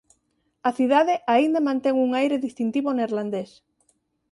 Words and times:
A 0.69 0.71
cidade 0.77 1.13
aínda 1.35 1.65
mantén 1.67 1.95
un 2.05 2.09
aire 2.21 2.43
distintivo 2.45 2.89
neerlandés. 2.97 3.51